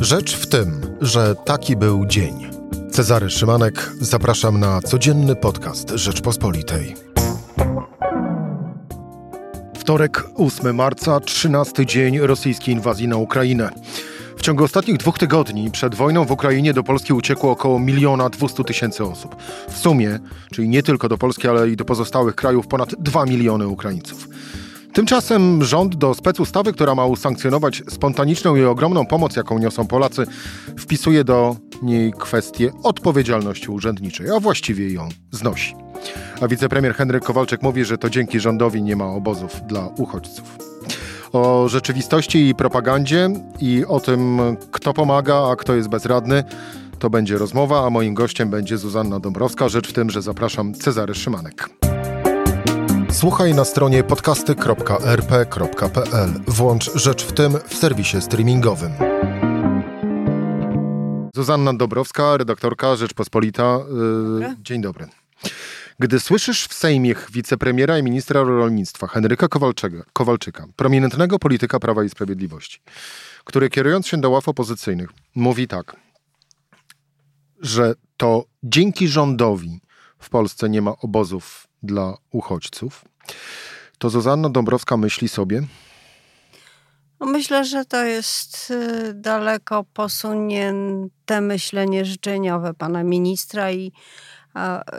Rzecz 0.00 0.36
w 0.36 0.46
tym, 0.46 0.80
że 1.00 1.34
taki 1.34 1.76
był 1.76 2.06
dzień. 2.06 2.50
Cezary 2.90 3.30
Szymanek, 3.30 3.92
zapraszam 4.00 4.60
na 4.60 4.80
codzienny 4.80 5.36
podcast 5.36 5.90
Rzeczpospolitej. 5.90 6.94
Wtorek, 9.78 10.24
8 10.36 10.74
marca, 10.74 11.20
13 11.20 11.86
dzień 11.86 12.18
rosyjskiej 12.18 12.74
inwazji 12.74 13.08
na 13.08 13.16
Ukrainę. 13.16 13.70
W 14.36 14.42
ciągu 14.42 14.64
ostatnich 14.64 14.96
dwóch 14.96 15.18
tygodni 15.18 15.70
przed 15.70 15.94
wojną 15.94 16.24
w 16.24 16.30
Ukrainie 16.30 16.74
do 16.74 16.82
Polski 16.82 17.12
uciekło 17.12 17.50
około 17.50 17.78
miliona 17.78 18.28
dwustu 18.28 18.64
tysięcy 18.64 19.04
osób. 19.04 19.36
W 19.68 19.78
sumie, 19.78 20.18
czyli 20.52 20.68
nie 20.68 20.82
tylko 20.82 21.08
do 21.08 21.18
Polski, 21.18 21.48
ale 21.48 21.68
i 21.68 21.76
do 21.76 21.84
pozostałych 21.84 22.34
krajów, 22.34 22.66
ponad 22.66 22.94
2 22.98 23.26
miliony 23.26 23.68
Ukraińców. 23.68 24.28
Tymczasem 24.92 25.64
rząd 25.64 25.96
do 25.96 26.14
specustawy, 26.14 26.72
która 26.72 26.94
ma 26.94 27.06
usankcjonować 27.06 27.82
spontaniczną 27.88 28.56
i 28.56 28.64
ogromną 28.64 29.06
pomoc, 29.06 29.36
jaką 29.36 29.58
niosą 29.58 29.86
Polacy, 29.86 30.26
wpisuje 30.78 31.24
do 31.24 31.56
niej 31.82 32.12
kwestię 32.18 32.72
odpowiedzialności 32.82 33.70
urzędniczej, 33.70 34.30
a 34.30 34.40
właściwie 34.40 34.92
ją 34.92 35.08
znosi. 35.30 35.74
A 36.40 36.48
wicepremier 36.48 36.94
Henryk 36.94 37.24
Kowalczyk 37.24 37.62
mówi, 37.62 37.84
że 37.84 37.98
to 37.98 38.10
dzięki 38.10 38.40
rządowi 38.40 38.82
nie 38.82 38.96
ma 38.96 39.06
obozów 39.06 39.60
dla 39.66 39.86
uchodźców. 39.86 40.58
O 41.32 41.68
rzeczywistości 41.68 42.48
i 42.48 42.54
propagandzie 42.54 43.30
i 43.60 43.84
o 43.88 44.00
tym, 44.00 44.40
kto 44.70 44.94
pomaga, 44.94 45.48
a 45.50 45.56
kto 45.56 45.74
jest 45.74 45.88
bezradny, 45.88 46.44
to 46.98 47.10
będzie 47.10 47.38
rozmowa, 47.38 47.86
a 47.86 47.90
moim 47.90 48.14
gościem 48.14 48.50
będzie 48.50 48.78
Zuzanna 48.78 49.20
Dąbrowska. 49.20 49.68
Rzecz 49.68 49.88
w 49.88 49.92
tym, 49.92 50.10
że 50.10 50.22
zapraszam 50.22 50.74
Cezary 50.74 51.14
Szymanek. 51.14 51.89
Słuchaj 53.12 53.54
na 53.54 53.64
stronie 53.64 54.04
podcasty.rp.pl. 54.04 56.30
Włącz 56.46 56.90
Rzecz 56.94 57.24
w 57.24 57.32
tym 57.32 57.52
w 57.68 57.74
serwisie 57.74 58.20
streamingowym. 58.20 58.92
Zuzanna 61.34 61.74
Dobrowska, 61.74 62.36
redaktorka 62.36 62.96
Rzeczpospolita. 62.96 63.78
Yy, 64.40 64.56
dzień 64.62 64.82
dobry. 64.82 65.08
Gdy 65.98 66.20
słyszysz 66.20 66.66
w 66.66 66.74
Sejmie 66.74 67.14
wicepremiera 67.32 67.98
i 67.98 68.02
ministra 68.02 68.42
rolnictwa 68.42 69.06
Henryka 69.06 69.48
Kowalczyka, 69.48 70.04
Kowalczyka, 70.12 70.66
prominentnego 70.76 71.38
polityka 71.38 71.80
Prawa 71.80 72.04
i 72.04 72.08
Sprawiedliwości, 72.08 72.80
który 73.44 73.70
kierując 73.70 74.06
się 74.06 74.16
do 74.16 74.30
ław 74.30 74.48
opozycyjnych 74.48 75.10
mówi 75.34 75.68
tak, 75.68 75.96
że 77.60 77.94
to 78.16 78.44
dzięki 78.62 79.08
rządowi 79.08 79.80
w 80.18 80.30
Polsce 80.30 80.68
nie 80.68 80.82
ma 80.82 80.92
obozów 81.02 81.69
dla 81.82 82.16
uchodźców, 82.32 83.04
to 83.98 84.10
Zuzanna 84.10 84.50
Dąbrowska 84.50 84.96
myśli 84.96 85.28
sobie? 85.28 85.62
Myślę, 87.20 87.64
że 87.64 87.84
to 87.84 88.04
jest 88.04 88.70
y, 88.70 89.14
daleko 89.14 89.84
posunięte 89.84 91.40
myślenie 91.40 92.04
życzeniowe 92.04 92.74
pana 92.74 93.02
ministra 93.02 93.72
i 93.72 93.92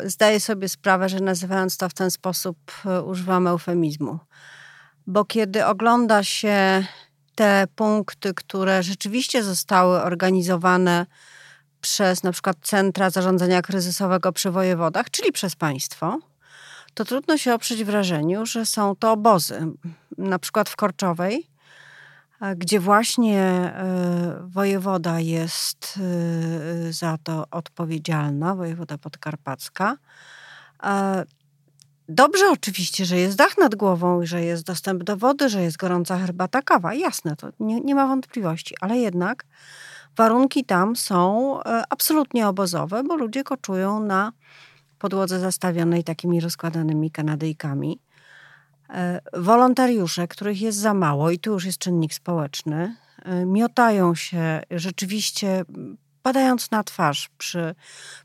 zdaję 0.03 0.39
sobie 0.39 0.69
sprawę, 0.69 1.09
że 1.09 1.19
nazywając 1.19 1.77
to 1.77 1.89
w 1.89 1.93
ten 1.93 2.11
sposób 2.11 2.57
y, 2.85 3.01
używam 3.01 3.47
eufemizmu. 3.47 4.19
Bo 5.07 5.25
kiedy 5.25 5.65
ogląda 5.65 6.23
się 6.23 6.85
te 7.35 7.67
punkty, 7.75 8.33
które 8.33 8.83
rzeczywiście 8.83 9.43
zostały 9.43 10.01
organizowane 10.01 11.05
przez 11.81 12.23
na 12.23 12.31
przykład 12.31 12.57
Centra 12.61 13.09
Zarządzania 13.09 13.61
Kryzysowego 13.61 14.31
przy 14.31 14.51
wojewodach, 14.51 15.09
czyli 15.09 15.31
przez 15.31 15.55
państwo, 15.55 16.19
to 16.93 17.05
trudno 17.05 17.37
się 17.37 17.53
oprzeć 17.53 17.83
wrażeniu, 17.83 18.45
że 18.45 18.65
są 18.65 18.95
to 18.95 19.11
obozy. 19.11 19.67
Na 20.17 20.39
przykład 20.39 20.69
w 20.69 20.75
Korczowej, 20.75 21.47
e, 22.41 22.55
gdzie 22.55 22.79
właśnie 22.79 23.39
e, 23.39 24.43
wojewoda 24.47 25.19
jest 25.19 25.99
e, 25.99 26.93
za 26.93 27.17
to 27.23 27.45
odpowiedzialna, 27.51 28.55
wojewoda 28.55 28.97
podkarpacka. 28.97 29.97
Dobrze 32.09 32.49
oczywiście, 32.49 33.05
że 33.05 33.17
jest 33.17 33.37
dach 33.37 33.57
nad 33.57 33.75
głową, 33.75 34.25
że 34.25 34.41
jest 34.41 34.63
dostęp 34.63 35.03
do 35.03 35.17
wody, 35.17 35.49
że 35.49 35.61
jest 35.61 35.77
gorąca 35.77 36.17
herbata, 36.17 36.61
kawa. 36.61 36.93
Jasne, 36.93 37.35
to 37.35 37.47
nie, 37.59 37.81
nie 37.81 37.95
ma 37.95 38.07
wątpliwości, 38.07 38.75
ale 38.81 38.97
jednak 38.97 39.45
warunki 40.17 40.65
tam 40.65 40.95
są 40.95 41.59
absolutnie 41.89 42.47
obozowe, 42.47 43.03
bo 43.03 43.15
ludzie 43.15 43.43
koczują 43.43 43.99
na 43.99 44.31
podłodze 45.01 45.39
zastawionej 45.39 46.03
takimi 46.03 46.39
rozkładanymi 46.39 47.11
kanadyjkami. 47.11 47.99
E, 48.89 49.21
wolontariusze, 49.33 50.27
których 50.27 50.61
jest 50.61 50.77
za 50.77 50.93
mało, 50.93 51.31
i 51.31 51.39
tu 51.39 51.51
już 51.51 51.65
jest 51.65 51.77
czynnik 51.77 52.13
społeczny, 52.13 52.95
e, 53.25 53.45
miotają 53.45 54.15
się 54.15 54.61
rzeczywiście 54.71 55.65
padając 56.21 56.71
na 56.71 56.83
twarz 56.83 57.29
przy, 57.37 57.75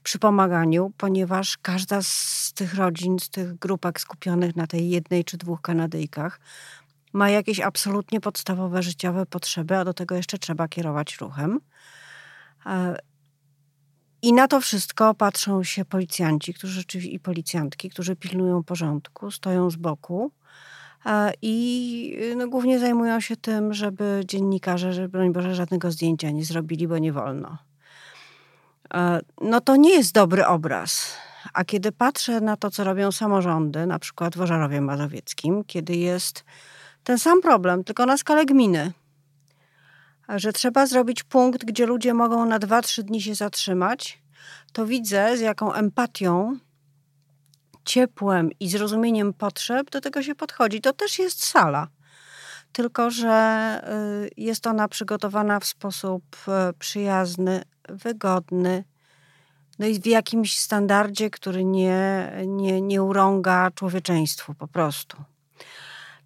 przy 0.02 0.18
pomaganiu, 0.18 0.92
ponieważ 0.96 1.58
każda 1.62 2.02
z 2.02 2.52
tych 2.54 2.74
rodzin, 2.74 3.18
z 3.18 3.30
tych 3.30 3.58
grupek 3.58 4.00
skupionych 4.00 4.56
na 4.56 4.66
tej 4.66 4.90
jednej 4.90 5.24
czy 5.24 5.36
dwóch 5.36 5.60
Kanadyjkach 5.60 6.40
ma 7.12 7.30
jakieś 7.30 7.60
absolutnie 7.60 8.20
podstawowe 8.20 8.82
życiowe 8.82 9.26
potrzeby, 9.26 9.76
a 9.76 9.84
do 9.84 9.94
tego 9.94 10.14
jeszcze 10.14 10.38
trzeba 10.38 10.68
kierować 10.68 11.16
ruchem. 11.16 11.60
I 14.22 14.32
na 14.32 14.48
to 14.48 14.60
wszystko 14.60 15.14
patrzą 15.14 15.62
się 15.62 15.84
policjanci 15.84 16.54
którzy, 16.54 16.82
i 17.04 17.20
policjantki, 17.20 17.90
którzy 17.90 18.16
pilnują 18.16 18.62
porządku, 18.62 19.30
stoją 19.30 19.70
z 19.70 19.76
boku 19.76 20.30
e, 21.06 21.32
i 21.42 22.18
no, 22.36 22.48
głównie 22.48 22.78
zajmują 22.78 23.20
się 23.20 23.36
tym, 23.36 23.74
żeby 23.74 24.22
dziennikarze, 24.24 24.92
żeby 24.92 25.08
broń 25.08 25.32
Boże, 25.32 25.54
żadnego 25.54 25.90
zdjęcia 25.90 26.30
nie 26.30 26.44
zrobili, 26.44 26.88
bo 26.88 26.98
nie 26.98 27.12
wolno. 27.12 27.58
E, 28.94 29.20
no 29.40 29.60
to 29.60 29.76
nie 29.76 29.90
jest 29.90 30.14
dobry 30.14 30.46
obraz. 30.46 31.16
A 31.52 31.64
kiedy 31.64 31.92
patrzę 31.92 32.40
na 32.40 32.56
to, 32.56 32.70
co 32.70 32.84
robią 32.84 33.12
samorządy, 33.12 33.86
na 33.86 33.98
przykład 33.98 34.36
w 34.36 34.40
Ożarowie 34.40 34.80
Mazowieckim, 34.80 35.64
kiedy 35.64 35.96
jest 35.96 36.44
ten 37.04 37.18
sam 37.18 37.42
problem, 37.42 37.84
tylko 37.84 38.06
na 38.06 38.16
skalę 38.16 38.46
gminy– 38.46 38.92
że 40.28 40.52
trzeba 40.52 40.86
zrobić 40.86 41.22
punkt, 41.22 41.64
gdzie 41.64 41.86
ludzie 41.86 42.14
mogą 42.14 42.46
na 42.46 42.58
2-3 42.58 43.02
dni 43.02 43.22
się 43.22 43.34
zatrzymać, 43.34 44.22
to 44.72 44.86
widzę, 44.86 45.36
z 45.36 45.40
jaką 45.40 45.72
empatią, 45.72 46.58
ciepłem 47.84 48.50
i 48.60 48.68
zrozumieniem 48.68 49.32
potrzeb 49.32 49.90
do 49.90 50.00
tego 50.00 50.22
się 50.22 50.34
podchodzi. 50.34 50.80
To 50.80 50.92
też 50.92 51.18
jest 51.18 51.44
sala. 51.44 51.88
Tylko, 52.72 53.10
że 53.10 53.80
y, 54.26 54.30
jest 54.36 54.66
ona 54.66 54.88
przygotowana 54.88 55.60
w 55.60 55.64
sposób 55.64 56.24
y, 56.70 56.72
przyjazny, 56.78 57.62
wygodny, 57.88 58.84
no 59.78 59.86
i 59.86 60.00
w 60.00 60.06
jakimś 60.06 60.58
standardzie, 60.58 61.30
który 61.30 61.64
nie, 61.64 62.32
nie, 62.46 62.80
nie 62.80 63.02
urąga 63.02 63.70
człowieczeństwu 63.70 64.54
po 64.54 64.68
prostu. 64.68 65.16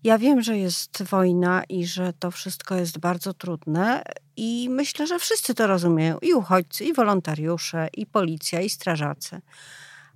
Ja 0.05 0.19
wiem, 0.19 0.43
że 0.43 0.59
jest 0.59 1.03
wojna 1.03 1.63
i 1.69 1.87
że 1.87 2.13
to 2.13 2.31
wszystko 2.31 2.75
jest 2.75 2.99
bardzo 2.99 3.35
trudne, 3.35 4.03
i 4.37 4.69
myślę, 4.71 5.07
że 5.07 5.19
wszyscy 5.19 5.55
to 5.55 5.67
rozumieją 5.67 6.19
i 6.19 6.35
uchodźcy, 6.35 6.85
i 6.85 6.93
wolontariusze, 6.93 7.89
i 7.97 8.07
policja, 8.07 8.61
i 8.61 8.71
strażacy. 8.71 9.41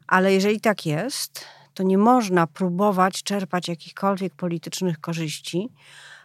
Ale 0.06 0.33
jeżeli 0.33 0.61
tak 0.61 0.87
jest, 0.87 1.45
to 1.75 1.83
nie 1.83 1.99
można 1.99 2.47
próbować 2.47 3.22
czerpać 3.22 3.69
jakichkolwiek 3.69 4.34
politycznych 4.34 5.00
korzyści 5.00 5.69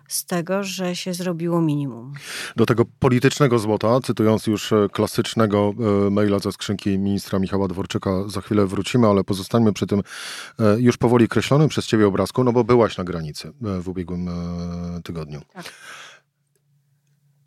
z 0.10 0.26
tego, 0.26 0.64
że 0.64 0.96
się 0.96 1.14
zrobiło 1.14 1.62
minimum. 1.62 2.14
Do 2.56 2.66
tego 2.66 2.86
politycznego 3.00 3.60
złota, 3.60 4.00
cytując 4.04 4.48
już 4.48 4.74
e, 4.74 4.88
klasycznego 4.92 5.74
e, 6.08 6.10
maila 6.10 6.40
ze 6.40 6.52
skrzynki 6.52 7.00
ministra 7.00 7.40
Michała 7.40 7.68
Dworczyka, 7.68 8.12
za 8.28 8.42
chwilę 8.42 8.66
wrócimy, 8.66 9.08
ale 9.08 9.24
pozostańmy 9.24 9.74
przy 9.74 9.88
tym 9.88 10.00
e, 10.60 10.80
już 10.80 10.98
powoli 10.98 11.28
kreślonym 11.28 11.70
przez 11.70 11.86
ciebie 11.86 12.08
obrazku, 12.08 12.44
no 12.44 12.52
bo 12.52 12.64
byłaś 12.64 12.98
na 12.98 13.04
granicy 13.04 13.52
w 13.62 13.88
ubiegłym 13.88 14.30
tygodniu. 15.04 15.42
Tak. 15.54 15.66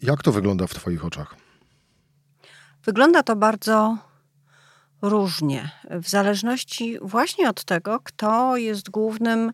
Jak 0.02 0.22
to 0.22 0.32
wygląda 0.32 0.66
w 0.66 0.74
twoich 0.74 1.04
oczach? 1.04 1.34
Wygląda 2.84 3.22
to 3.22 3.36
bardzo 3.36 3.98
różnie, 5.02 5.70
w 5.90 6.08
zależności 6.08 6.98
właśnie 7.02 7.48
od 7.48 7.64
tego, 7.64 8.00
kto 8.04 8.56
jest 8.56 8.90
głównym 8.90 9.52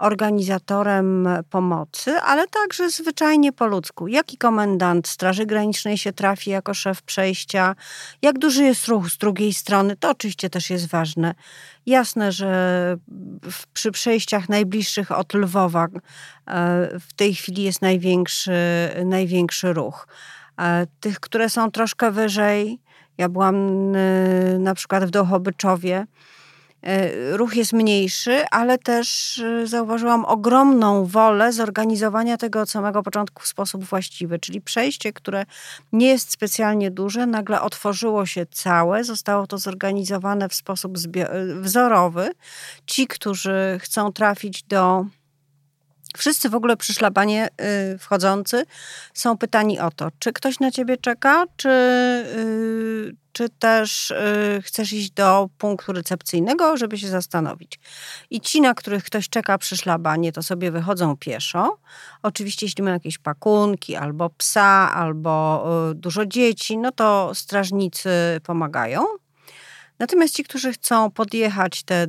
organizatorem 0.00 1.28
pomocy, 1.50 2.20
ale 2.20 2.46
także 2.48 2.90
zwyczajnie 2.90 3.52
po 3.52 3.66
ludzku. 3.66 4.08
Jaki 4.08 4.38
komendant 4.38 5.08
Straży 5.08 5.46
Granicznej 5.46 5.98
się 5.98 6.12
trafi 6.12 6.50
jako 6.50 6.74
szef 6.74 7.02
przejścia, 7.02 7.74
jak 8.22 8.38
duży 8.38 8.64
jest 8.64 8.88
ruch 8.88 9.08
z 9.10 9.18
drugiej 9.18 9.52
strony, 9.52 9.96
to 9.96 10.10
oczywiście 10.10 10.50
też 10.50 10.70
jest 10.70 10.88
ważne. 10.88 11.34
Jasne, 11.86 12.32
że 12.32 12.96
w, 13.50 13.66
przy 13.66 13.92
przejściach 13.92 14.48
najbliższych 14.48 15.12
od 15.12 15.34
Lwowa 15.34 15.84
e, 15.84 15.88
w 17.00 17.12
tej 17.16 17.34
chwili 17.34 17.62
jest 17.62 17.82
największy, 17.82 18.52
największy 19.04 19.72
ruch. 19.72 20.08
E, 20.60 20.86
tych, 21.00 21.20
które 21.20 21.50
są 21.50 21.70
troszkę 21.70 22.10
wyżej, 22.10 22.80
ja 23.18 23.28
byłam 23.28 23.56
e, 23.96 24.58
na 24.58 24.74
przykład 24.74 25.04
w 25.04 25.10
Dołchobyczowie, 25.10 25.96
E, 25.96 26.06
ruch 27.32 27.56
jest 27.56 27.72
mniejszy, 27.72 28.44
ale 28.50 28.78
też 28.78 29.38
e, 29.38 29.66
zauważyłam 29.66 30.24
ogromną 30.24 31.06
wolę 31.06 31.52
zorganizowania 31.52 32.36
tego 32.36 32.60
od 32.60 32.70
samego 32.70 33.02
początku 33.02 33.42
w 33.42 33.46
sposób 33.46 33.84
właściwy, 33.84 34.38
czyli 34.38 34.60
przejście, 34.60 35.12
które 35.12 35.44
nie 35.92 36.06
jest 36.06 36.30
specjalnie 36.30 36.90
duże, 36.90 37.26
nagle 37.26 37.60
otworzyło 37.60 38.26
się 38.26 38.46
całe, 38.46 39.04
zostało 39.04 39.46
to 39.46 39.58
zorganizowane 39.58 40.48
w 40.48 40.54
sposób 40.54 40.98
wzorowy. 41.60 42.30
Ci, 42.86 43.06
którzy 43.06 43.78
chcą 43.80 44.12
trafić 44.12 44.62
do 44.62 45.06
Wszyscy 46.16 46.48
w 46.48 46.54
ogóle 46.54 46.76
przy 46.76 46.94
szlabanie 46.94 47.48
y, 47.94 47.98
wchodzący 47.98 48.64
są 49.14 49.38
pytani 49.38 49.80
o 49.80 49.90
to, 49.90 50.08
czy 50.18 50.32
ktoś 50.32 50.60
na 50.60 50.70
ciebie 50.70 50.96
czeka, 50.96 51.44
czy, 51.56 51.68
y, 51.68 53.16
czy 53.32 53.48
też 53.48 54.10
y, 54.10 54.62
chcesz 54.64 54.92
iść 54.92 55.10
do 55.10 55.48
punktu 55.58 55.92
recepcyjnego, 55.92 56.76
żeby 56.76 56.98
się 56.98 57.08
zastanowić. 57.08 57.80
I 58.30 58.40
ci, 58.40 58.60
na 58.60 58.74
których 58.74 59.04
ktoś 59.04 59.28
czeka 59.28 59.58
przy 59.58 59.76
szlabanie, 59.76 60.32
to 60.32 60.42
sobie 60.42 60.70
wychodzą 60.70 61.16
pieszo. 61.16 61.78
Oczywiście, 62.22 62.66
jeśli 62.66 62.82
mają 62.84 62.94
jakieś 62.94 63.18
pakunki, 63.18 63.96
albo 63.96 64.30
psa, 64.30 64.94
albo 64.94 65.64
dużo 65.94 66.26
dzieci, 66.26 66.78
no 66.78 66.92
to 66.92 67.30
strażnicy 67.34 68.10
pomagają. 68.42 69.04
Natomiast 69.98 70.34
ci, 70.34 70.44
którzy 70.44 70.72
chcą 70.72 71.10
podjechać 71.10 71.82
te 71.82 72.06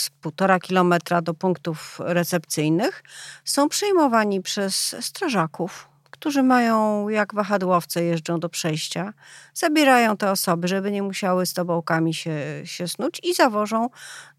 z 0.00 0.10
półtora 0.10 0.60
kilometra 0.60 1.22
do 1.22 1.34
punktów 1.34 2.00
recepcyjnych, 2.00 3.02
są 3.44 3.68
przyjmowani 3.68 4.42
przez 4.42 4.96
strażaków, 5.00 5.88
którzy 6.10 6.42
mają 6.42 7.08
jak 7.08 7.34
wahadłowce 7.34 8.04
jeżdżą 8.04 8.40
do 8.40 8.48
przejścia, 8.48 9.12
zabierają 9.54 10.16
te 10.16 10.30
osoby, 10.30 10.68
żeby 10.68 10.90
nie 10.90 11.02
musiały 11.02 11.46
z 11.46 11.52
tobołkami 11.52 12.14
się, 12.14 12.40
się 12.64 12.88
snuć 12.88 13.20
i 13.24 13.34
zawożą 13.34 13.88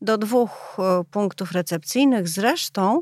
do 0.02 0.18
dwóch 0.18 0.78
e, 0.80 1.04
punktów 1.12 1.52
recepcyjnych. 1.52 2.28
Zresztą 2.28 3.02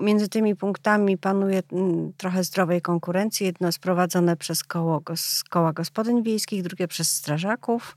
między 0.00 0.28
tymi 0.28 0.56
punktami 0.56 1.18
panuje 1.18 1.62
mm, 1.72 2.12
trochę 2.16 2.44
zdrowej 2.44 2.82
konkurencji. 2.82 3.46
Jedno 3.46 3.72
sprowadzone 3.72 4.36
przez 4.36 4.64
koło, 4.64 5.02
koła 5.50 5.72
gospodyń 5.72 6.22
wiejskich, 6.22 6.62
drugie 6.62 6.88
przez 6.88 7.10
strażaków. 7.10 7.96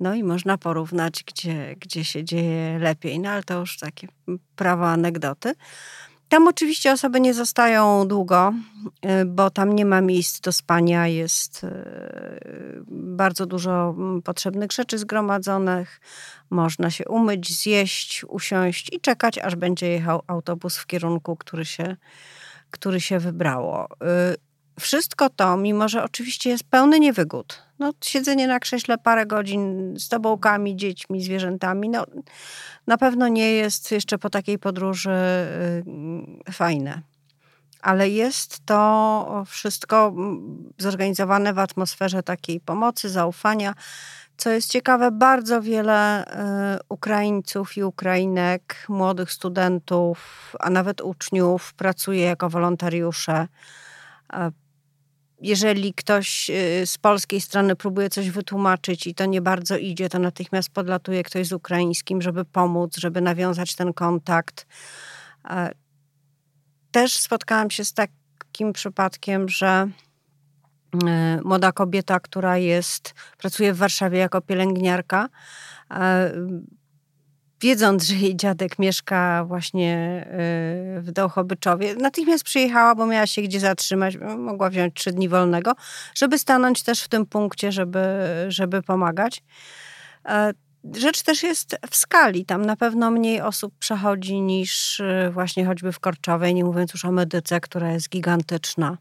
No 0.00 0.14
i 0.14 0.24
można 0.24 0.58
porównać, 0.58 1.24
gdzie, 1.24 1.76
gdzie 1.80 2.04
się 2.04 2.24
dzieje 2.24 2.78
lepiej. 2.78 3.20
No 3.20 3.30
ale 3.30 3.42
to 3.42 3.60
już 3.60 3.78
takie 3.78 4.08
prawo 4.56 4.88
anegdoty. 4.88 5.54
Tam 6.28 6.48
oczywiście 6.48 6.92
osoby 6.92 7.20
nie 7.20 7.34
zostają 7.34 8.08
długo, 8.08 8.52
y, 9.22 9.24
bo 9.24 9.50
tam 9.50 9.74
nie 9.74 9.84
ma 9.84 10.00
miejsc 10.00 10.40
do 10.40 10.52
spania, 10.52 11.06
jest 11.06 11.64
y, 11.64 11.68
bardzo 13.18 13.46
dużo 13.46 13.94
mm, 13.98 14.22
potrzebnych 14.22 14.72
rzeczy 14.72 14.98
zgromadzonych. 14.98 16.00
Można 16.50 16.90
się 16.90 17.04
umyć, 17.08 17.60
zjeść, 17.60 18.24
usiąść 18.28 18.94
i 18.94 19.00
czekać, 19.00 19.38
aż 19.38 19.56
będzie 19.56 19.88
jechał 19.88 20.22
autobus 20.26 20.76
w 20.76 20.86
kierunku, 20.86 21.36
który 21.36 21.64
się, 21.64 21.96
który 22.70 23.00
się 23.00 23.18
wybrało. 23.18 23.88
Y, 24.34 24.36
wszystko 24.80 25.30
to, 25.30 25.56
mimo 25.56 25.88
że 25.88 26.04
oczywiście 26.04 26.50
jest 26.50 26.64
pełny 26.64 27.00
niewygód, 27.00 27.62
no, 27.78 27.92
siedzenie 28.04 28.46
na 28.46 28.60
krześle 28.60 28.98
parę 28.98 29.26
godzin 29.26 29.94
z 29.98 30.08
tobołkami, 30.08 30.76
dziećmi, 30.76 31.22
zwierzętami, 31.22 31.88
no, 31.88 32.04
na 32.86 32.98
pewno 32.98 33.28
nie 33.28 33.52
jest 33.52 33.92
jeszcze 33.92 34.18
po 34.18 34.30
takiej 34.30 34.58
podróży 34.58 35.10
y, 36.48 36.52
fajne. 36.52 37.02
Ale 37.80 38.08
jest 38.08 38.66
to 38.66 39.44
wszystko 39.46 40.06
mm, 40.06 40.72
zorganizowane 40.78 41.54
w 41.54 41.58
atmosferze 41.58 42.22
takiej 42.22 42.60
pomocy, 42.60 43.08
zaufania. 43.08 43.74
Co 44.36 44.50
jest 44.50 44.70
ciekawe, 44.70 45.10
bardzo 45.10 45.62
wiele 45.62 46.24
y, 46.24 46.78
Ukraińców 46.88 47.76
i 47.76 47.82
Ukrainek, 47.82 48.86
młodych 48.88 49.32
studentów, 49.32 50.18
a 50.60 50.70
nawet 50.70 51.00
uczniów 51.00 51.74
pracuje 51.74 52.22
jako 52.22 52.48
wolontariusze 52.48 53.48
jeżeli 55.40 55.94
ktoś 55.94 56.50
y, 56.50 56.86
z 56.86 56.98
polskiej 56.98 57.40
strony 57.40 57.76
próbuje 57.76 58.10
coś 58.10 58.30
wytłumaczyć 58.30 59.06
i 59.06 59.14
to 59.14 59.26
nie 59.26 59.42
bardzo 59.42 59.76
idzie, 59.76 60.08
to 60.08 60.18
natychmiast 60.18 60.70
podlatuje 60.70 61.22
ktoś 61.22 61.46
z 61.46 61.52
ukraińskim, 61.52 62.22
żeby 62.22 62.44
pomóc, 62.44 62.96
żeby 62.96 63.20
nawiązać 63.20 63.74
ten 63.74 63.92
kontakt. 63.92 64.66
Też 66.98 67.12
spotkałam 67.18 67.70
się 67.70 67.84
z 67.84 67.92
takim 67.92 68.72
przypadkiem, 68.72 69.48
że 69.48 69.88
y, 70.94 70.98
młoda 71.44 71.72
kobieta, 71.72 72.20
która 72.20 72.56
jest, 72.56 73.14
pracuje 73.38 73.72
w 73.72 73.76
Warszawie 73.76 74.18
jako 74.18 74.40
pielęgniarka, 74.40 75.28
wiedząc, 77.60 78.04
że 78.04 78.14
jej 78.14 78.36
dziadek 78.36 78.78
mieszka 78.78 79.44
właśnie 79.44 80.22
y, 80.98 81.02
w 81.02 81.10
Dołchobyczowie, 81.12 81.94
natychmiast 81.94 82.44
przyjechała, 82.44 82.94
bo 82.94 83.06
miała 83.06 83.26
się 83.26 83.42
gdzie 83.42 83.60
zatrzymać, 83.60 84.16
mogła 84.38 84.70
wziąć 84.70 84.94
trzy 84.94 85.12
dni 85.12 85.28
wolnego, 85.28 85.72
żeby 86.14 86.38
stanąć 86.38 86.82
też 86.82 87.02
w 87.02 87.08
tym 87.08 87.26
punkcie, 87.26 87.72
żeby, 87.72 88.06
żeby 88.48 88.82
pomagać. 88.82 89.42
Rzecz 90.96 91.22
też 91.22 91.42
jest 91.42 91.76
w 91.90 91.96
skali. 91.96 92.44
Tam 92.44 92.66
na 92.66 92.76
pewno 92.76 93.10
mniej 93.10 93.40
osób 93.40 93.74
przechodzi 93.78 94.40
niż 94.40 95.00
y, 95.00 95.30
właśnie 95.32 95.66
choćby 95.66 95.92
w 95.92 96.00
Korczowej, 96.00 96.54
nie 96.54 96.64
mówiąc 96.64 96.92
już 96.92 97.04
o 97.04 97.12
medyce, 97.12 97.60
która 97.60 97.92
jest 97.92 98.08
gigantyczna. 98.08 98.98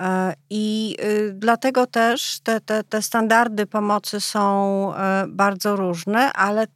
E, 0.00 0.34
I 0.50 0.96
y, 1.04 1.32
dlatego 1.34 1.86
też 1.86 2.40
te, 2.40 2.60
te, 2.60 2.84
te 2.84 3.02
standardy 3.02 3.66
pomocy 3.66 4.20
są 4.20 4.94
e, 4.94 5.24
bardzo 5.28 5.76
różne, 5.76 6.32
ale 6.32 6.66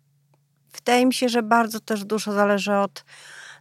wydaje 0.74 1.06
mi 1.06 1.14
się, 1.14 1.28
że 1.28 1.42
bardzo 1.42 1.80
też 1.80 2.04
dużo 2.04 2.32
zależy 2.32 2.74
od 2.74 3.04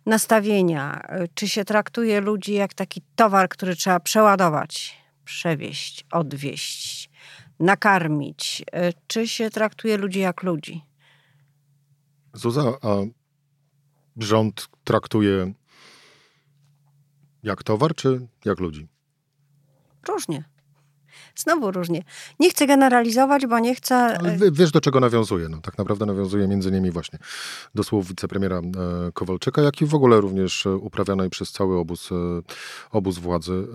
nastawienia. 0.05 1.01
Czy 1.33 1.47
się 1.47 1.65
traktuje 1.65 2.21
ludzi 2.21 2.53
jak 2.53 2.73
taki 2.73 3.01
towar, 3.15 3.49
który 3.49 3.75
trzeba 3.75 3.99
przeładować, 3.99 4.97
przewieźć, 5.25 6.05
odwieźć, 6.11 7.09
nakarmić, 7.59 8.63
czy 9.07 9.27
się 9.27 9.49
traktuje 9.49 9.97
ludzi 9.97 10.19
jak 10.19 10.43
ludzi? 10.43 10.81
Zuza, 12.33 12.73
a 12.81 12.95
rząd 14.17 14.67
traktuje 14.83 15.53
jak 17.43 17.63
towar, 17.63 17.95
czy 17.95 18.27
jak 18.45 18.59
ludzi? 18.59 18.87
Różnie. 20.07 20.43
Znowu 21.35 21.71
różnie. 21.71 22.01
Nie 22.39 22.49
chcę 22.49 22.67
generalizować, 22.67 23.47
bo 23.47 23.59
nie 23.59 23.75
chcę... 23.75 23.95
Ale 23.95 24.37
wiesz, 24.51 24.71
do 24.71 24.81
czego 24.81 24.99
nawiązuje. 24.99 25.49
No, 25.49 25.57
tak 25.61 25.77
naprawdę 25.77 26.05
nawiązuje 26.05 26.47
między 26.47 26.69
innymi 26.69 26.91
właśnie 26.91 27.19
do 27.75 27.83
słów 27.83 28.07
wicepremiera 28.07 28.57
e, 28.57 28.61
Kowalczyka, 29.13 29.61
jak 29.61 29.81
i 29.81 29.85
w 29.85 29.95
ogóle 29.95 30.21
również 30.21 30.65
e, 30.65 30.75
uprawianej 30.75 31.29
przez 31.29 31.51
cały 31.51 31.77
obóz, 31.77 32.11
e, 32.11 32.15
obóz 32.91 33.17
władzy 33.17 33.67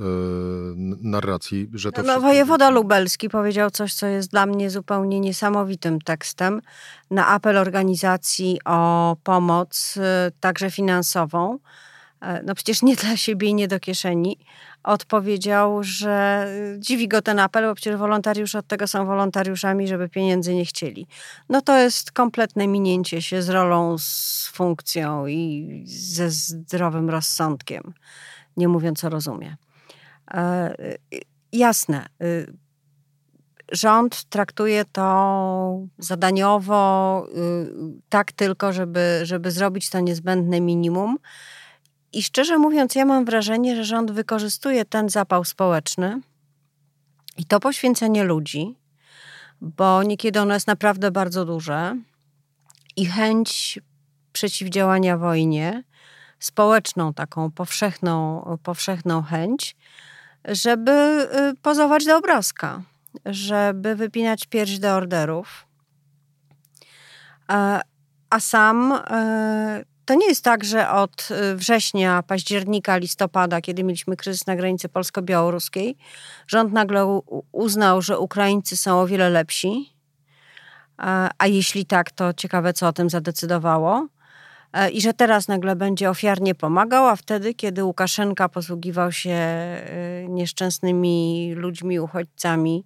narracji, 1.03 1.71
że 1.75 1.93
to... 1.93 2.03
No, 2.03 2.15
no 2.15 2.21
wojewoda 2.21 2.71
lubelski 2.71 3.29
powiedział 3.29 3.71
coś, 3.71 3.95
co 3.95 4.07
jest 4.07 4.31
dla 4.31 4.47
mnie 4.47 4.71
zupełnie 4.71 5.21
niesamowitym 5.21 6.01
tekstem 6.01 6.63
na 7.11 7.27
apel 7.27 7.59
organizacji 7.59 8.59
o 8.65 9.17
pomoc, 9.23 9.99
także 10.41 10.71
finansową. 10.71 11.59
No 12.45 12.55
przecież 12.55 12.83
nie 12.83 12.97
dla 12.97 13.17
siebie 13.17 13.49
i 13.49 13.55
nie 13.55 13.69
do 13.69 13.81
kieszeni, 13.81 14.39
odpowiedział, 14.83 15.83
że 15.83 16.47
dziwi 16.79 17.09
go 17.09 17.23
ten 17.23 17.39
apel, 17.39 17.65
bo 17.65 17.75
przecież 17.75 17.97
wolontariusze 17.97 18.59
od 18.59 18.67
tego 18.67 18.87
są 18.87 19.07
wolontariuszami, 19.07 19.89
żeby 19.89 20.09
pieniędzy 20.09 20.55
nie 20.55 20.65
chcieli. 20.65 21.07
No 21.49 21.61
to 21.61 21.79
jest 21.79 22.13
kompletne 22.13 22.67
minięcie 22.67 23.23
się 23.23 23.43
z 23.43 23.49
rolą, 23.49 23.99
z 23.99 24.51
funkcją 24.53 25.27
i 25.27 25.83
ze 25.87 26.31
zdrowym 26.31 27.11
rozsądkiem, 27.11 27.95
nie 28.57 28.69
mówiąc 28.69 29.05
o 29.05 29.09
rozumie. 29.09 29.57
E, 30.35 30.75
jasne, 31.53 32.07
y, 32.23 32.53
rząd 33.73 34.25
traktuje 34.25 34.85
to 34.85 35.87
zadaniowo, 35.99 37.27
y, 37.29 38.01
tak 38.09 38.33
tylko, 38.33 38.73
żeby, 38.73 39.21
żeby 39.23 39.51
zrobić 39.51 39.91
to 39.91 40.01
niezbędne 40.01 40.61
minimum. 40.61 41.19
I 42.13 42.23
szczerze 42.23 42.59
mówiąc, 42.59 42.95
ja 42.95 43.05
mam 43.05 43.25
wrażenie, 43.25 43.77
że 43.77 43.85
rząd 43.85 44.11
wykorzystuje 44.11 44.85
ten 44.85 45.09
zapał 45.09 45.45
społeczny 45.45 46.21
i 47.37 47.45
to 47.45 47.61
poświęcenie 47.61 48.25
ludzi, 48.25 48.75
bo 49.61 50.03
niekiedy 50.03 50.41
ono 50.41 50.55
jest 50.55 50.67
naprawdę 50.67 51.11
bardzo 51.11 51.45
duże 51.45 51.97
i 52.97 53.07
chęć 53.07 53.79
przeciwdziałania 54.33 55.19
wojnie, 55.19 55.83
społeczną, 56.39 57.15
taką 57.15 57.51
powszechną, 57.51 58.43
powszechną 58.63 59.23
chęć, 59.23 59.77
żeby 60.45 60.91
y, 61.53 61.57
pozować 61.63 62.05
do 62.05 62.17
obrazka, 62.17 62.83
żeby 63.27 63.97
wypinać 63.97 64.47
pierś 64.47 64.79
do 64.79 64.95
orderów. 64.95 65.67
A, 67.49 67.81
a 68.31 68.41
sam 68.41 68.93
y, 68.93 69.85
to 70.11 70.15
nie 70.15 70.27
jest 70.27 70.45
tak, 70.45 70.65
że 70.65 70.91
od 70.91 71.29
y, 71.31 71.57
września, 71.57 72.23
października, 72.23 72.97
listopada, 72.97 73.61
kiedy 73.61 73.85
mieliśmy 73.85 74.17
kryzys 74.17 74.47
na 74.47 74.57
granicy 74.57 74.89
polsko-białoruskiej, 74.89 75.97
rząd 76.47 76.73
nagle 76.73 77.21
uznał, 77.53 78.03
że 78.03 78.19
Ukraińcy 78.19 78.77
są 78.77 79.01
o 79.01 79.07
wiele 79.07 79.31
lepsi 79.31 80.01
a 81.39 81.47
jeśli 81.47 81.87
tak, 81.87 82.11
to 82.11 82.33
ciekawe, 82.35 82.73
co 82.73 82.89
o 82.89 82.93
tym 82.93 83.11
zadecydowało. 83.11 84.09
E, 84.73 84.91
I 84.91 85.01
że 85.01 85.15
teraz 85.15 85.49
nagle 85.49 85.77
będzie 85.77 86.11
ofiarnie 86.11 86.55
pomagał, 86.55 87.07
a 87.07 87.17
wtedy, 87.17 87.55
kiedy 87.55 87.85
Łukaszenka 87.85 88.49
posługiwał 88.49 89.13
się 89.13 89.31
e, 89.31 89.83
nieszczęsnymi 90.29 91.53
ludźmi, 91.57 92.01
uchodźcami 92.01 92.85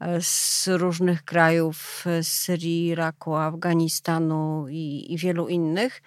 e, 0.00 0.22
z 0.22 0.68
różnych 0.68 1.24
krajów, 1.24 2.04
z 2.22 2.28
Syrii, 2.28 2.86
Iraku, 2.86 3.34
Afganistanu 3.34 4.66
i, 4.68 5.12
i 5.12 5.18
wielu 5.18 5.48
innych, 5.48 6.02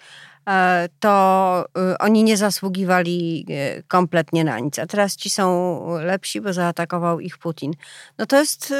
to 1.00 1.64
oni 1.98 2.24
nie 2.24 2.36
zasługiwali 2.36 3.46
kompletnie 3.88 4.44
na 4.44 4.58
nic. 4.58 4.78
A 4.78 4.86
teraz 4.86 5.16
ci 5.16 5.30
są 5.30 5.80
lepsi, 5.98 6.40
bo 6.40 6.52
zaatakował 6.52 7.20
ich 7.20 7.38
Putin. 7.38 7.72
No 8.18 8.26
to 8.26 8.36
jest, 8.36 8.74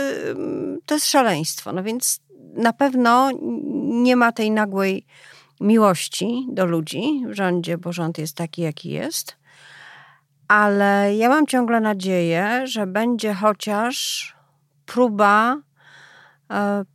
to 0.87 0.95
jest 0.95 1.07
szaleństwo. 1.07 1.73
No 1.73 1.83
więc 1.83 2.21
na 2.55 2.73
pewno 2.73 3.31
nie 3.85 4.17
ma 4.17 4.33
tej 4.33 4.51
nagłej 4.51 5.07
miłości 5.61 6.47
do 6.51 6.67
ludzi 6.67 7.25
w 7.29 7.33
rządzie, 7.33 7.79
bo 7.79 7.93
rząd 7.93 8.19
jest 8.19 8.37
taki, 8.37 8.63
jaki 8.63 8.91
jest. 8.91 9.37
Ale 10.49 11.17
ja 11.17 11.29
mam 11.29 11.47
ciągle 11.47 11.81
nadzieję, 11.81 12.67
że 12.67 12.87
będzie 12.87 13.35
chociaż 13.35 14.35
próba 14.87 15.55
e, 15.55 15.61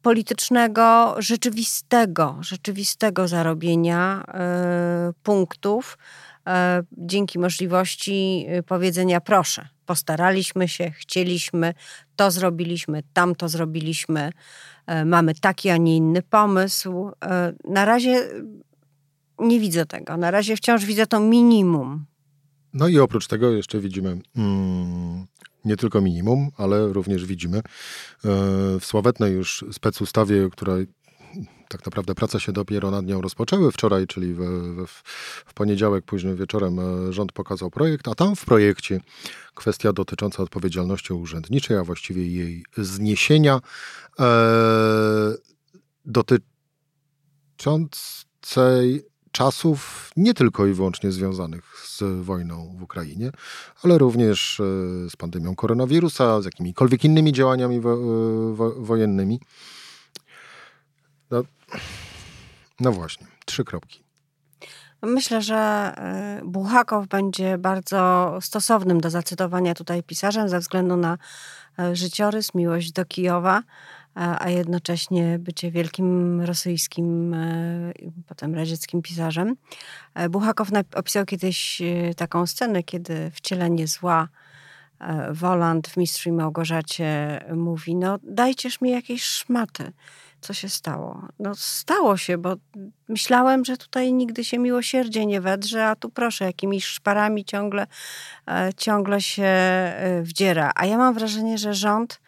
politycznego, 0.01 1.15
rzeczywistego, 1.17 2.37
rzeczywistego 2.41 3.27
zarobienia 3.27 4.23
e, 4.27 5.13
punktów 5.23 5.97
e, 6.47 6.83
dzięki 6.91 7.39
możliwości 7.39 8.47
powiedzenia 8.65 9.21
proszę, 9.21 9.67
postaraliśmy 9.85 10.67
się, 10.67 10.91
chcieliśmy, 10.91 11.73
to 12.15 12.31
zrobiliśmy, 12.31 13.03
tamto 13.13 13.49
zrobiliśmy, 13.49 14.31
E, 14.87 15.05
mamy 15.05 15.35
taki, 15.35 15.69
a 15.69 15.77
nie 15.77 15.97
inny 15.97 16.21
pomysł. 16.21 17.11
E, 17.25 17.53
na 17.63 17.85
razie 17.85 18.29
nie 19.39 19.59
widzę 19.59 19.85
tego. 19.85 20.17
Na 20.17 20.31
razie 20.31 20.55
wciąż 20.55 20.85
widzę 20.85 21.07
to 21.07 21.19
minimum. 21.19 22.05
No 22.73 22.87
i 22.87 22.99
oprócz 22.99 23.27
tego 23.27 23.51
jeszcze 23.51 23.79
widzimy 23.79 24.19
mm, 24.35 25.25
nie 25.67 25.77
tylko 25.77 26.01
minimum, 26.01 26.50
ale 26.57 26.93
również 26.93 27.25
widzimy. 27.25 27.57
E, 27.57 27.62
w 28.79 28.86
sławetnej 28.86 29.33
już 29.33 29.65
specustawie, 29.71 30.50
która 30.51 30.74
tak 31.69 31.86
naprawdę 31.86 32.15
prace 32.15 32.39
się 32.39 32.51
dopiero 32.51 32.91
nad 32.91 33.05
nią 33.05 33.21
rozpoczęły 33.21 33.71
wczoraj, 33.71 34.07
czyli 34.07 34.33
w, 34.33 34.39
w, 34.88 35.01
w, 35.45 35.53
poniedziałek 35.53 36.05
późnym 36.05 36.36
wieczorem 36.36 36.79
rząd 37.13 37.31
pokazał 37.31 37.69
projekt, 37.69 38.07
a 38.07 38.15
tam 38.15 38.36
w 38.36 38.45
projekcie 38.45 39.01
kwestia 39.55 39.93
dotycząca 39.93 40.43
odpowiedzialności 40.43 41.13
urzędniczej, 41.13 41.77
a 41.77 41.83
właściwie 41.83 42.27
jej 42.27 42.65
zniesienia, 42.77 43.59
e, 44.19 45.33
dotyczącej 46.05 49.03
czasów 49.38 50.12
nie 50.15 50.34
tylko 50.34 50.65
i 50.65 50.74
wyłącznie 50.74 51.12
związanych 51.12 51.63
z 51.86 52.25
wojną 52.25 52.75
w 52.77 52.84
Ukrainie, 52.84 53.32
ale 53.84 53.98
również 53.98 54.60
e, 54.60 54.63
z 55.10 55.15
pandemią 55.15 55.56
koronawirusa, 55.56 56.41
z 56.41 56.46
jakimikolwiek 56.46 57.03
innymi 57.03 57.34
działaniami 57.34 57.79
wo, 57.79 57.98
wo, 58.53 58.72
wojennymi. 58.72 59.39
No, 61.32 61.44
no 62.79 62.91
właśnie, 62.91 63.27
trzy 63.46 63.63
kropki. 63.63 64.03
Myślę, 65.01 65.41
że 65.41 65.94
y, 66.41 66.46
Buchakow 66.46 67.08
będzie 67.08 67.58
bardzo 67.58 68.34
stosownym 68.41 69.01
do 69.01 69.10
zacytowania 69.10 69.74
tutaj 69.74 70.03
pisarzem 70.03 70.50
ze 70.50 70.60
względu 70.60 70.98
na 70.98 71.17
życiorys, 71.94 72.56
miłość 72.56 72.91
do 72.91 73.06
Kijowa, 73.06 73.63
a 74.39 74.50
jednocześnie 74.50 75.39
bycie 75.39 75.71
wielkim 75.71 76.41
rosyjskim, 76.41 77.33
y, 77.33 77.93
potem 78.27 78.55
radzieckim 78.55 79.01
pisarzem. 79.01 79.55
Buchakow 80.29 80.69
opisał 80.95 81.25
kiedyś 81.25 81.81
taką 82.17 82.47
scenę, 82.47 82.83
kiedy 82.83 83.31
wcielenie 83.31 83.88
zła 83.88 84.27
Woland 85.31 85.88
w 85.88 85.97
Mistrzu 85.97 86.29
i 86.29 86.31
Małgorzacie 86.31 87.39
mówi, 87.55 87.95
no 87.95 88.19
dajcież 88.24 88.81
mi 88.81 88.91
jakieś 88.91 89.24
szmaty 89.24 89.91
co 90.41 90.53
się 90.53 90.69
stało? 90.69 91.27
No 91.39 91.55
stało 91.55 92.17
się, 92.17 92.38
bo 92.38 92.55
myślałem, 93.07 93.65
że 93.65 93.77
tutaj 93.77 94.13
nigdy 94.13 94.43
się 94.43 94.59
miłosierdzie 94.59 95.25
nie 95.25 95.41
wedrze, 95.41 95.88
a 95.88 95.95
tu 95.95 96.09
proszę, 96.09 96.45
jakimiś 96.45 96.86
szparami 96.86 97.45
ciągle, 97.45 97.88
e, 98.47 98.69
ciągle 98.77 99.21
się 99.21 99.43
e, 99.43 100.21
wdziera. 100.24 100.71
A 100.75 100.86
ja 100.86 100.97
mam 100.97 101.13
wrażenie, 101.13 101.57
że 101.57 101.74
rząd 101.74 102.21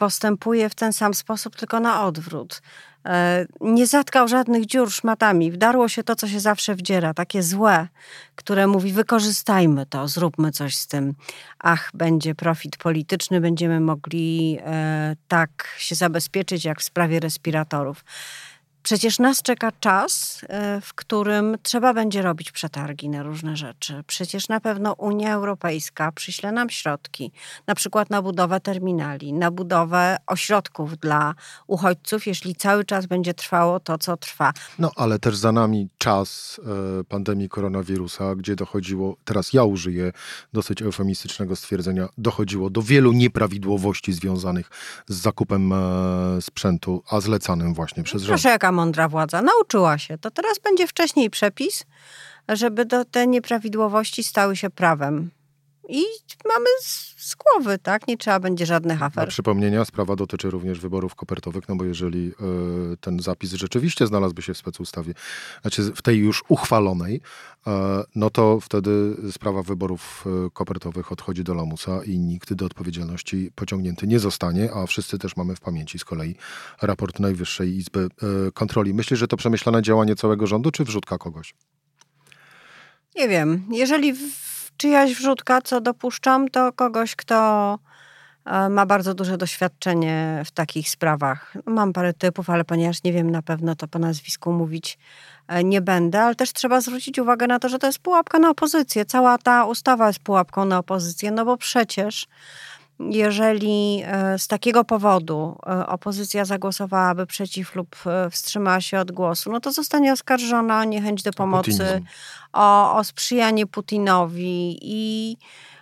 postępuje 0.00 0.68
w 0.68 0.74
ten 0.74 0.92
sam 0.92 1.14
sposób, 1.14 1.56
tylko 1.56 1.80
na 1.80 2.06
odwrót. 2.06 2.62
E, 3.06 3.46
nie 3.60 3.86
zatkał 3.86 4.28
żadnych 4.28 4.66
dziur 4.66 4.90
szmatami. 4.90 5.52
Wdarło 5.52 5.88
się 5.88 6.02
to, 6.02 6.16
co 6.16 6.28
się 6.28 6.40
zawsze 6.40 6.74
wdziera, 6.74 7.14
takie 7.14 7.42
złe, 7.42 7.88
które 8.34 8.66
mówi: 8.66 8.92
wykorzystajmy 8.92 9.86
to, 9.86 10.08
zróbmy 10.08 10.52
coś 10.52 10.76
z 10.76 10.86
tym. 10.86 11.14
Ach, 11.58 11.90
będzie 11.94 12.34
profit 12.34 12.76
polityczny, 12.76 13.40
będziemy 13.40 13.80
mogli 13.80 14.58
e, 14.60 15.16
tak 15.28 15.68
się 15.78 15.94
zabezpieczyć, 15.94 16.64
jak 16.64 16.80
w 16.80 16.84
sprawie 16.84 17.20
respiratorów. 17.20 18.04
Przecież 18.82 19.18
nas 19.18 19.42
czeka 19.42 19.72
czas, 19.80 20.40
e, 20.48 20.80
w 20.80 20.94
którym 20.94 21.56
trzeba 21.62 21.94
będzie 21.94 22.22
robić 22.22 22.52
przetargi 22.52 23.08
na 23.08 23.22
różne 23.22 23.56
rzeczy. 23.56 24.04
Przecież 24.06 24.48
na 24.48 24.60
pewno 24.60 24.92
Unia 24.92 25.34
Europejska 25.34 26.12
przyśle 26.12 26.52
nam 26.52 26.70
środki, 26.70 27.32
na 27.66 27.74
przykład 27.74 28.10
na 28.10 28.22
budowę 28.22 28.60
terminali, 28.60 29.32
na 29.32 29.50
budowę 29.50 30.16
ośrodków 30.26 30.98
dla 30.98 31.34
uchodźców, 31.66 32.26
jeśli 32.26 32.54
cały 32.54 32.84
czas 32.84 33.06
będzie 33.06 33.34
trwało 33.34 33.80
to, 33.80 33.98
co 33.98 34.16
trwa. 34.16 34.52
No 34.78 34.90
ale 34.96 35.18
też 35.18 35.36
za 35.36 35.52
nami 35.52 35.88
czas 35.98 36.60
e, 37.00 37.04
pandemii 37.04 37.48
koronawirusa, 37.48 38.34
gdzie 38.34 38.56
dochodziło, 38.56 39.16
teraz 39.24 39.52
ja 39.52 39.64
użyję 39.64 40.12
dosyć 40.52 40.82
eufemistycznego 40.82 41.56
stwierdzenia, 41.56 42.08
dochodziło 42.18 42.70
do 42.70 42.82
wielu 42.82 43.12
nieprawidłowości 43.12 44.12
związanych 44.12 44.70
z 45.08 45.16
zakupem 45.16 45.72
e, 45.72 45.76
sprzętu, 46.40 47.02
a 47.10 47.20
zlecanym 47.20 47.74
właśnie 47.74 48.02
przez 48.02 48.22
rząd. 48.22 48.30
Proszę, 48.30 48.48
jaka 48.48 48.69
mądra 48.72 49.08
władza. 49.08 49.42
Nauczyła 49.42 49.98
się. 49.98 50.18
To 50.18 50.30
teraz 50.30 50.58
będzie 50.58 50.86
wcześniej 50.86 51.30
przepis, 51.30 51.84
żeby 52.48 52.84
do, 52.84 53.04
te 53.04 53.26
nieprawidłowości 53.26 54.24
stały 54.24 54.56
się 54.56 54.70
prawem. 54.70 55.30
I 55.90 56.04
mamy 56.48 56.66
z, 56.80 57.34
głowy, 57.34 57.78
tak? 57.78 58.08
Nie 58.08 58.16
trzeba 58.16 58.40
będzie 58.40 58.66
żadnych 58.66 59.02
afer. 59.02 59.24
Dla 59.24 59.26
przypomnienia, 59.26 59.84
sprawa 59.84 60.16
dotyczy 60.16 60.50
również 60.50 60.80
wyborów 60.80 61.14
kopertowych, 61.14 61.68
no 61.68 61.76
bo 61.76 61.84
jeżeli 61.84 62.32
y, 62.92 62.96
ten 63.00 63.20
zapis 63.20 63.52
rzeczywiście 63.52 64.06
znalazłby 64.06 64.42
się 64.42 64.54
w 64.54 64.58
specustawie, 64.58 65.14
znaczy 65.62 65.82
w 65.82 66.02
tej 66.02 66.18
już 66.18 66.44
uchwalonej, 66.48 67.16
y, 67.16 67.70
no 68.14 68.30
to 68.30 68.60
wtedy 68.60 69.16
sprawa 69.32 69.62
wyborów 69.62 70.24
y, 70.46 70.50
kopertowych 70.50 71.12
odchodzi 71.12 71.44
do 71.44 71.54
lamusa 71.54 72.04
i 72.04 72.18
nikt 72.18 72.52
do 72.52 72.66
odpowiedzialności 72.66 73.50
pociągnięty 73.54 74.06
nie 74.06 74.18
zostanie, 74.18 74.72
a 74.72 74.86
wszyscy 74.86 75.18
też 75.18 75.36
mamy 75.36 75.56
w 75.56 75.60
pamięci 75.60 75.98
z 75.98 76.04
kolei 76.04 76.34
raport 76.82 77.20
Najwyższej 77.20 77.76
Izby 77.76 78.08
Kontroli. 78.54 78.94
Myślisz, 78.94 79.20
że 79.20 79.28
to 79.28 79.36
przemyślane 79.36 79.82
działanie 79.82 80.16
całego 80.16 80.46
rządu, 80.46 80.70
czy 80.70 80.84
wrzutka 80.84 81.18
kogoś? 81.18 81.54
Nie 83.16 83.28
wiem. 83.28 83.64
Jeżeli 83.70 84.12
w 84.12 84.49
czyjaś 84.80 85.14
wrzutka, 85.14 85.62
co 85.62 85.80
dopuszczam, 85.80 86.48
to 86.48 86.72
kogoś, 86.72 87.16
kto 87.16 87.78
e, 88.44 88.68
ma 88.68 88.86
bardzo 88.86 89.14
duże 89.14 89.38
doświadczenie 89.38 90.42
w 90.46 90.50
takich 90.50 90.90
sprawach. 90.90 91.54
Mam 91.66 91.92
parę 91.92 92.12
typów, 92.12 92.50
ale 92.50 92.64
ponieważ 92.64 93.02
nie 93.02 93.12
wiem 93.12 93.30
na 93.30 93.42
pewno, 93.42 93.76
to 93.76 93.88
po 93.88 93.98
nazwisku 93.98 94.52
mówić 94.52 94.98
e, 95.48 95.64
nie 95.64 95.80
będę, 95.80 96.22
ale 96.22 96.34
też 96.34 96.52
trzeba 96.52 96.80
zwrócić 96.80 97.18
uwagę 97.18 97.46
na 97.46 97.58
to, 97.58 97.68
że 97.68 97.78
to 97.78 97.86
jest 97.86 97.98
pułapka 97.98 98.38
na 98.38 98.50
opozycję. 98.50 99.04
Cała 99.04 99.38
ta 99.38 99.64
ustawa 99.64 100.06
jest 100.06 100.20
pułapką 100.20 100.64
na 100.64 100.78
opozycję, 100.78 101.30
no 101.30 101.44
bo 101.44 101.56
przecież 101.56 102.26
jeżeli 103.08 104.02
e, 104.06 104.38
z 104.38 104.46
takiego 104.46 104.84
powodu 104.84 105.58
opozycja 105.86 106.44
zagłosowałaby 106.44 107.26
przeciw 107.26 107.74
lub 107.74 107.96
wstrzymała 108.30 108.80
się 108.80 108.98
od 108.98 109.12
głosu, 109.12 109.52
no 109.52 109.60
to 109.60 109.72
zostanie 109.72 110.12
oskarżona 110.12 110.80
o 110.80 110.84
niechęć 110.84 111.22
do 111.22 111.32
pomocy, 111.32 112.02
o, 112.52 112.96
o 112.96 113.04
sprzyjanie 113.04 113.66
Putinowi 113.66 114.78
i 114.82 115.36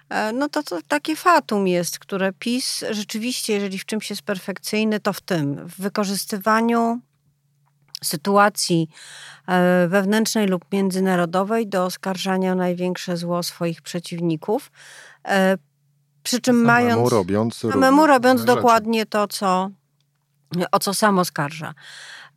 e, 0.08 0.32
no 0.32 0.48
to, 0.48 0.62
to 0.62 0.78
takie 0.88 1.16
fatum 1.16 1.68
jest, 1.68 1.98
które 1.98 2.32
PiS 2.32 2.84
rzeczywiście, 2.90 3.52
jeżeli 3.52 3.78
w 3.78 3.84
czymś 3.86 4.10
jest 4.10 4.22
perfekcyjny, 4.22 5.00
to 5.00 5.12
w 5.12 5.20
tym, 5.20 5.68
w 5.68 5.80
wykorzystywaniu 5.80 7.00
sytuacji 8.04 8.88
e, 9.48 9.88
wewnętrznej 9.88 10.46
lub 10.46 10.64
międzynarodowej 10.72 11.66
do 11.66 11.84
oskarżania 11.84 12.52
o 12.52 12.54
największe 12.54 13.16
zło 13.16 13.42
swoich 13.42 13.82
przeciwników. 13.82 14.70
Przy 16.28 16.40
czym 16.40 16.54
samemu 16.54 16.66
mając. 16.66 17.12
Robiąc, 17.12 17.54
samemu 17.54 18.06
robiąc 18.06 18.44
dokładnie 18.44 19.06
to, 19.06 19.28
co, 19.28 19.70
o 20.72 20.78
co 20.78 20.94
sam 20.94 21.18
oskarża. 21.18 21.74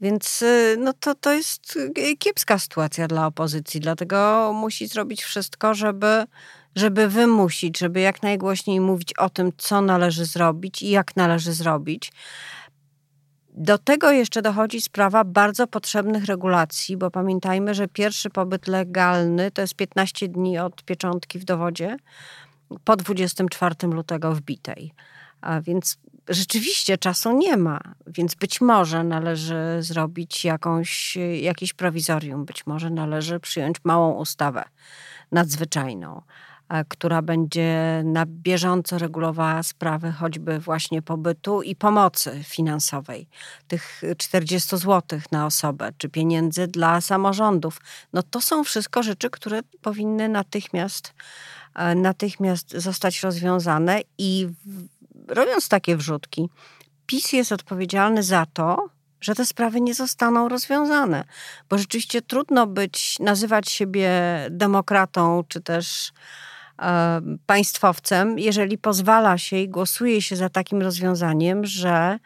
Więc 0.02 0.42
y, 0.42 0.76
no 0.80 0.94
to, 0.94 1.16
to 1.16 1.34
jest 1.34 1.80
kiepska 2.20 2.60
sytuacja 2.60 3.08
dla 3.08 3.28
opozycji, 3.28 3.80
dlatego 3.80 4.52
musi 4.54 4.88
zrobić 4.88 5.24
wszystko, 5.24 5.74
żeby 5.74 6.26
żeby 6.76 7.08
wymusić, 7.08 7.78
żeby 7.80 8.00
jak 8.00 8.24
najgłośniej 8.24 8.80
mówić 8.80 9.14
o 9.14 9.30
tym, 9.30 9.52
co 9.58 9.82
należy 9.82 10.26
zrobić 10.26 10.82
i 10.82 10.90
jak 10.90 11.16
należy 11.16 11.54
zrobić. 11.54 12.12
Do 13.54 13.78
tego 13.78 14.12
jeszcze 14.12 14.42
dochodzi 14.42 14.82
sprawa 14.82 15.24
bardzo 15.24 15.68
potrzebnych 15.68 16.26
regulacji, 16.26 16.98
bo 16.98 17.12
pamiętajmy, 17.12 17.74
że 17.74 17.88
pierwszy 17.88 18.30
pobyt 18.30 18.68
legalny 18.68 19.52
to 19.52 19.62
jest 19.62 19.76
15 19.76 20.28
dni 20.28 20.60
od 20.60 20.84
pieczątki 20.84 21.40
w 21.40 21.46
dowodzie 21.46 21.98
po 22.84 22.96
24 22.96 23.76
lutego 23.82 24.36
wbitej. 24.36 24.94
A 25.42 25.62
więc 25.62 25.98
rzeczywiście 26.30 26.98
czasu 26.98 27.38
nie 27.38 27.58
ma, 27.58 27.80
więc 28.08 28.36
być 28.36 28.62
może 28.62 29.04
należy 29.04 29.78
zrobić 29.80 30.46
jakąś, 30.46 31.18
jakieś 31.42 31.74
prowizorium, 31.74 32.46
być 32.46 32.68
może 32.68 32.90
należy 32.90 33.40
przyjąć 33.40 33.78
małą 33.84 34.12
ustawę 34.12 34.64
nadzwyczajną, 35.32 36.22
która 36.88 37.22
będzie 37.22 38.02
na 38.06 38.26
bieżąco 38.26 38.98
regulowała 38.98 39.64
sprawy 39.64 40.12
choćby 40.12 40.60
właśnie 40.60 41.02
pobytu 41.02 41.62
i 41.62 41.76
pomocy 41.76 42.44
finansowej, 42.44 43.28
tych 43.68 44.02
40 44.18 44.78
zł 44.78 45.20
na 45.32 45.46
osobę, 45.46 45.90
czy 45.98 46.10
pieniędzy 46.10 46.68
dla 46.68 47.02
samorządów. 47.02 47.82
No 48.14 48.24
to 48.24 48.42
są 48.42 48.64
wszystko 48.64 49.04
rzeczy, 49.04 49.30
które 49.30 49.62
powinny 49.82 50.30
natychmiast, 50.30 51.14
natychmiast 51.96 52.72
zostać 52.72 53.24
rozwiązane 53.24 54.02
i 54.18 54.48
robiąc 55.28 55.70
takie 55.70 55.98
wrzutki, 55.98 56.50
PiS 57.06 57.34
jest 57.34 57.52
odpowiedzialny 57.52 58.24
za 58.24 58.46
to, 58.54 58.90
że 59.22 59.36
te 59.36 59.46
sprawy 59.46 59.82
nie 59.82 59.94
zostaną 59.94 60.50
rozwiązane. 60.50 61.24
Bo 61.70 61.78
rzeczywiście 61.78 62.22
trudno 62.22 62.68
być, 62.68 63.20
nazywać 63.20 63.70
siebie 63.70 64.12
demokratą, 64.50 65.44
czy 65.48 65.62
też 65.62 66.12
e, 66.82 67.22
państwowcem, 67.46 68.40
jeżeli 68.40 68.78
pozwala 68.78 69.38
się 69.38 69.58
i 69.58 69.70
głosuje 69.70 70.22
się 70.22 70.36
za 70.36 70.50
takim 70.50 70.82
rozwiązaniem, 70.82 71.66
że 71.66 72.20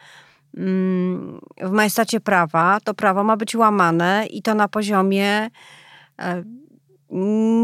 mm, 0.57 1.39
w 1.61 1.71
majestacie 1.71 2.19
prawa 2.19 2.79
to 2.83 2.93
prawo 2.93 3.23
ma 3.23 3.37
być 3.37 3.55
łamane 3.55 4.25
i 4.29 4.41
to 4.41 4.55
na 4.55 4.67
poziomie 4.67 5.49
e, 6.19 6.43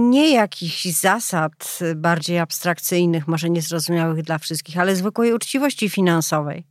nie 0.09 0.33
jakichś 0.33 0.85
zasad 0.85 1.79
bardziej 1.95 2.39
abstrakcyjnych, 2.39 3.27
może 3.27 3.49
niezrozumiałych 3.49 4.23
dla 4.23 4.37
wszystkich, 4.37 4.77
ale 4.77 4.95
zwykłej 4.95 5.33
uczciwości 5.33 5.89
finansowej. 5.89 6.67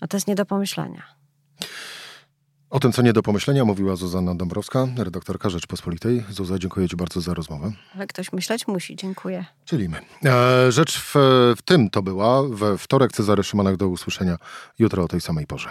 A 0.00 0.06
to 0.06 0.16
jest 0.16 0.28
nie 0.28 0.34
do 0.34 0.46
pomyślenia. 0.46 1.02
O 2.70 2.80
tym, 2.80 2.92
co 2.92 3.02
nie 3.02 3.12
do 3.12 3.22
pomyślenia, 3.22 3.64
mówiła 3.64 3.96
Zuzanna 3.96 4.34
Dąbrowska, 4.34 4.88
redaktorka 4.96 5.50
Rzeczpospolitej. 5.50 6.24
Zuza, 6.30 6.58
dziękuję 6.58 6.88
Ci 6.88 6.96
bardzo 6.96 7.20
za 7.20 7.34
rozmowę. 7.34 7.72
Ale 7.94 8.06
ktoś 8.06 8.32
myśleć 8.32 8.66
musi, 8.66 8.96
dziękuję. 8.96 9.44
Czyli 9.64 9.88
my. 9.88 10.00
E, 10.24 10.72
rzecz 10.72 10.98
w, 10.98 11.14
w 11.56 11.62
tym 11.64 11.90
to 11.90 12.02
była. 12.02 12.48
We 12.48 12.78
wtorek 12.78 13.12
Cezary 13.12 13.44
Szymanek 13.44 13.76
do 13.76 13.88
usłyszenia 13.88 14.36
jutro 14.78 15.04
o 15.04 15.08
tej 15.08 15.20
samej 15.20 15.46
porze. 15.46 15.70